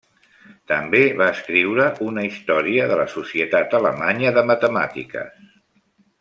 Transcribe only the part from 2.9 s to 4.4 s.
de la Societat Alemanya